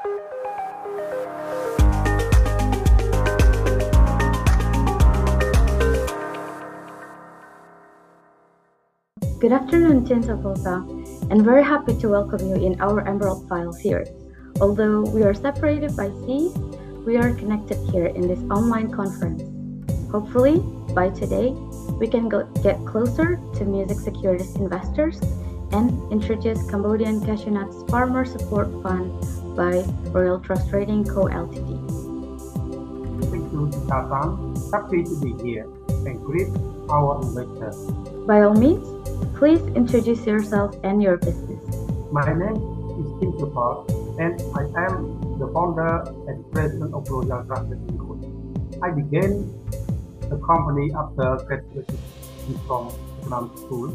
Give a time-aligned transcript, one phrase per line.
[0.00, 0.12] Good
[9.52, 10.84] afternoon, Tinsa Volta,
[11.30, 14.08] and very happy to welcome you in our Emerald File series.
[14.60, 16.56] Although we are separated by seas,
[17.06, 19.42] we are connected here in this online conference.
[20.10, 20.60] Hopefully,
[20.94, 21.50] by today,
[22.00, 25.20] we can get closer to music securities investors
[25.72, 29.24] and introduce Cambodian Cashew Nuts Farmer Support Fund
[29.60, 29.84] by
[30.16, 31.28] Royal Trust Trading Co.
[31.28, 31.68] Ltd.
[33.28, 34.32] Thank you, Tata.
[34.72, 35.68] Happy to be here
[36.08, 36.48] and greet
[36.88, 37.76] our investors.
[38.24, 38.88] By all means,
[39.36, 41.60] please introduce yourself and your business.
[42.10, 42.56] My name
[43.00, 43.84] is Chhin Sophal
[44.16, 48.16] and I am the founder and president of Royal Trust Trading Co.
[48.80, 49.44] I began
[50.32, 52.00] the company after graduating
[52.66, 53.92] from economic school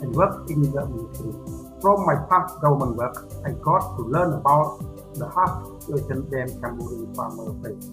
[0.00, 1.34] and worked in the industry.
[1.82, 4.87] From my past government work, I got to learn about
[5.18, 7.90] the hard situation them Cambodian farmers face.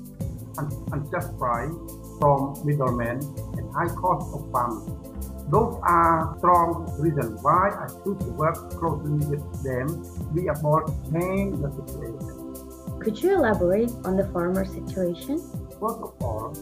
[0.57, 1.73] Un- unjust price
[2.19, 3.19] from middlemen
[3.58, 5.16] and high cost of farming.
[5.50, 9.88] Those are strong reasons why I choose to work closely with them
[10.33, 13.00] We to change the situation.
[13.00, 15.38] Could you elaborate on the farmer situation?
[15.80, 16.53] First of all,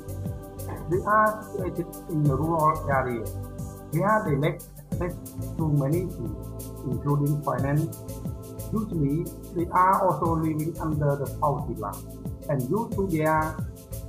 [0.90, 3.32] they are situated in the rural areas
[3.92, 4.60] where they lack
[4.92, 5.16] access
[5.58, 7.96] to many things, including finance.
[8.72, 11.96] Usually, they are also living under the poverty line,
[12.50, 13.56] and due to their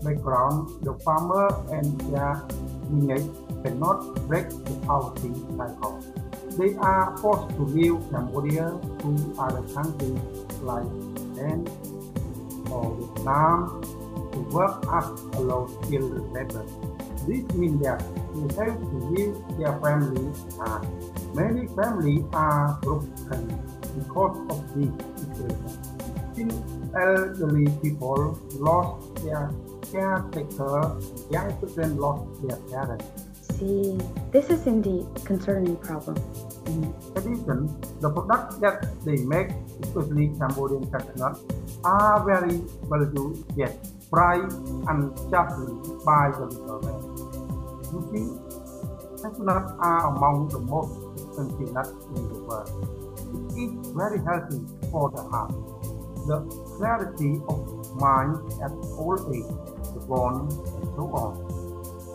[0.02, 2.42] background, the farmer and their
[2.90, 3.28] lineage
[3.62, 6.00] cannot break the poverty cycle.
[6.56, 10.20] They are forced to leave Cambodia to other countries
[10.62, 10.86] like
[11.34, 11.68] Thailand
[12.70, 13.82] or Vietnam
[14.32, 16.64] to work as a low-skilled labor.
[17.26, 18.02] This means that
[18.34, 23.48] they have to leave their family and many families are broken
[23.98, 24.92] because of this
[25.22, 25.94] situation.
[26.34, 26.54] Since
[26.94, 29.50] elderly people lost their
[29.90, 30.98] caretaker,
[31.30, 33.06] young children lost their parents.
[33.54, 33.96] See,
[34.32, 36.18] this is indeed a concerning problem.
[36.66, 37.70] In addition,
[38.00, 39.50] the products that they make,
[39.82, 41.38] especially Cambodian cashew
[41.84, 43.78] are very valuable yet
[44.10, 44.58] priced
[44.90, 45.74] unjustly
[46.04, 46.98] by the middleman.
[47.94, 48.26] You see,
[49.22, 53.03] cashew are among the most expensive nuts in the world.
[53.54, 55.54] Is very healthy for the heart.
[56.26, 56.42] The
[56.76, 57.58] clarity of
[57.94, 59.46] mind at old age,
[59.94, 61.38] the bone, and so on.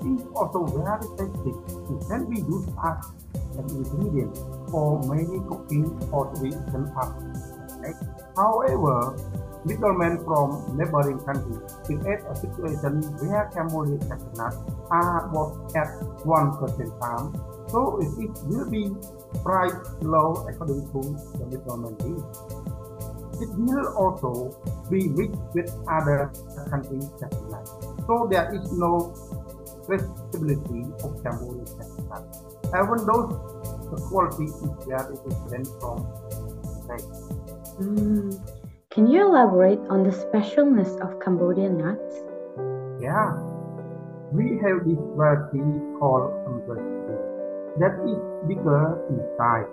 [0.04, 1.56] Is also very tasty.
[1.96, 3.08] It can be used as
[3.56, 4.36] an ingredient
[4.70, 7.96] for many cooking or an egg.
[8.36, 9.16] However,
[9.66, 14.58] middlemen from neighboring countries create a situation where Cambodian cashew nuts
[14.92, 15.88] are bought at
[16.26, 17.32] one percent time,
[17.72, 18.92] so it will be
[19.44, 21.02] priced low according to
[21.38, 21.46] the
[22.04, 22.38] needs.
[23.42, 24.52] It will also
[24.90, 26.32] be mixed with other
[26.70, 27.10] countries'
[27.50, 27.72] nuts,
[28.06, 29.14] so there is no
[29.88, 31.66] traceability of Cambodian
[32.10, 32.44] nuts.
[32.68, 33.28] Even though
[33.92, 36.06] the quality is very different from
[36.88, 37.40] the
[37.80, 38.34] Mm,
[38.90, 42.16] Can you elaborate on the specialness of Cambodian nuts?
[43.00, 43.38] Yeah,
[44.34, 45.62] we have this variety
[46.00, 47.29] called umbrella
[47.78, 48.20] that is
[48.50, 49.70] bigger in size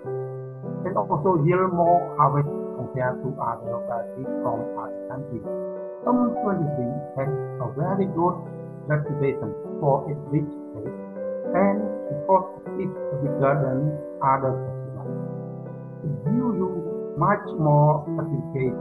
[0.85, 5.45] and also yield more harvest compared to other varieties from other countries.
[6.05, 6.77] M23
[7.17, 8.37] has a very good
[8.87, 9.49] reputation
[9.81, 11.01] for its rich taste
[11.57, 12.47] and because
[12.77, 12.93] it is
[13.25, 13.91] bigger than
[14.23, 15.17] other festivals.
[16.05, 16.69] It gives you
[17.17, 18.77] much more certificate.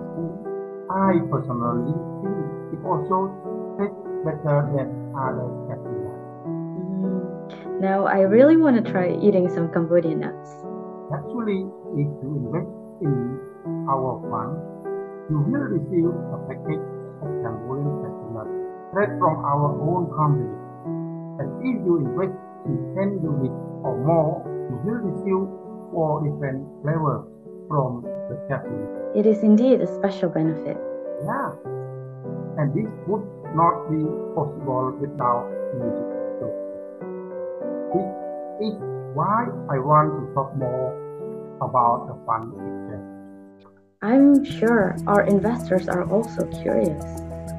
[0.92, 2.36] I personally think
[2.76, 3.32] it also
[3.80, 5.95] tastes better than other festivals.
[7.80, 10.48] Now, I really want to try eating some Cambodian nuts.
[11.12, 12.72] Actually, if you invest
[13.04, 13.36] in
[13.88, 14.56] our fund,
[15.28, 16.86] you will receive a package
[17.20, 18.26] of Cambodian cashew
[18.96, 20.48] straight from our own company.
[21.36, 22.32] And if you invest
[22.64, 24.40] in 10 units or more,
[24.72, 25.44] you will receive
[25.92, 27.28] four different flavors
[27.68, 28.00] from
[28.32, 28.88] the cashew.
[29.12, 30.80] It is indeed a special benefit.
[31.28, 31.52] Yeah.
[32.56, 34.00] And this would not be
[34.32, 35.44] possible without
[35.76, 36.15] music.
[38.60, 38.80] This is
[39.14, 40.92] why I want to talk more
[41.60, 43.16] about the fund itself.
[44.02, 47.02] I'm sure our investors are also curious.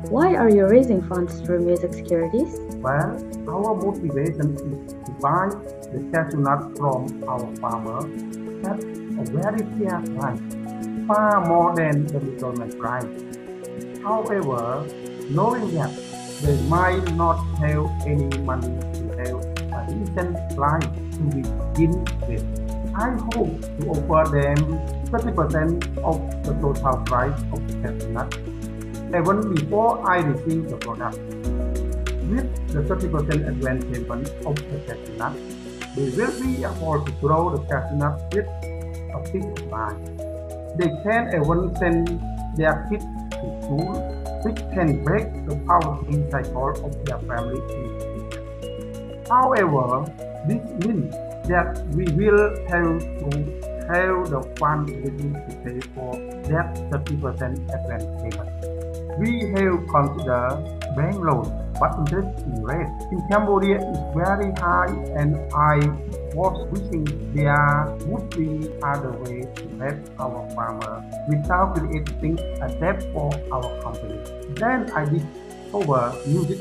[0.09, 2.59] Why are you raising funds through music securities?
[2.77, 3.17] Well,
[3.49, 5.49] our motivation is to buy
[5.91, 8.05] the cashew nut from our farmer
[8.69, 10.41] at a very fair price,
[11.07, 13.09] far more than the middleman price.
[14.03, 14.85] However,
[15.29, 15.91] knowing that
[16.41, 18.96] they might not have any money to have a
[19.87, 22.45] decent price to begin with,
[22.95, 24.57] I hope to offer them
[25.07, 28.33] 30% of the total price of the nut
[29.15, 31.17] even before I receive the product.
[32.27, 35.33] With the 30% advance payment of the nut,
[35.95, 40.19] they will be able to grow the nut with a peace of mind.
[40.77, 42.19] They can even send
[42.57, 43.95] their kids to school,
[44.43, 47.61] which can break the poverty cycle of their family.
[49.29, 50.05] However,
[50.47, 51.11] this means
[51.47, 56.15] that we will have to have the fund ready to pay for
[56.47, 58.51] that 30% advance payment.
[59.19, 61.47] We have considered bank loan,
[61.79, 65.79] but interest rate in Cambodia is very high and I
[66.33, 73.03] was wishing there would be other ways to help our farmers without creating a debt
[73.11, 74.19] for our company.
[74.55, 76.59] Then I discovered music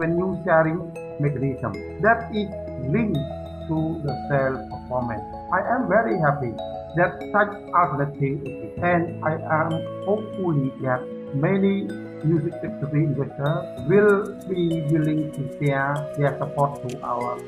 [0.00, 0.80] a new sharing
[1.20, 2.48] mechanism that is
[2.88, 3.20] linked
[3.68, 5.22] to the sales performance.
[5.52, 6.52] I am very happy
[6.96, 9.70] that such alternative exists and I am
[10.04, 11.02] hopefully that
[11.34, 11.86] many
[12.24, 17.38] music factory investors will be willing to share their support to our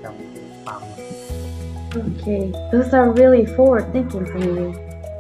[0.65, 1.13] farmers.
[1.95, 4.73] Okay, those are really forward thinking from you.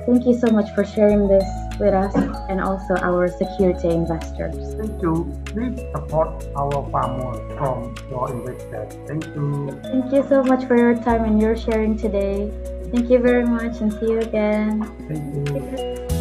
[0.06, 1.44] Thank you so much for sharing this
[1.82, 2.14] with us
[2.48, 4.54] and also our security investors.
[4.78, 5.26] Thank you.
[5.46, 8.94] Please support our farmers from your investors.
[9.08, 9.78] Thank you.
[9.82, 12.50] Thank you so much for your time and your sharing today.
[12.94, 14.86] Thank you very much and see you again.
[15.08, 16.11] Thank you.